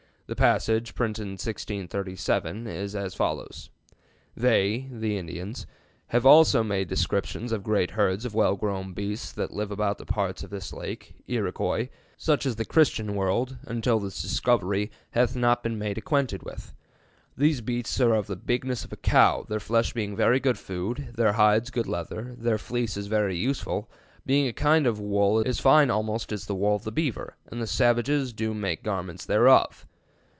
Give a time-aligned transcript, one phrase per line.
[0.27, 3.69] The passage, printed in 1637 is as follows:
[4.33, 5.67] They [the Indians]
[6.07, 10.05] have also made descriptions of great heards of well growne beasts that live about the
[10.05, 15.63] parts of this lake [Erocoise] such as the Christian world (untill this discovery) hath not
[15.63, 16.73] bin made acquainted with.
[17.35, 21.13] These Beasts are of the bignesse of a Cowe, their flesh being very good foode,
[21.17, 23.87] their hides good lether, their fleeces very usefull,
[24.25, 27.61] being a kinde of wolle as fine almost as the wolle of the Beaver, and
[27.61, 29.85] the Salvages doe make garments thereof.